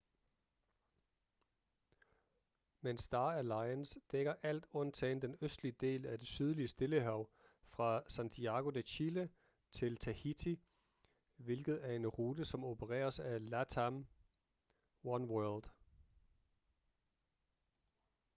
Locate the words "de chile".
8.69-9.29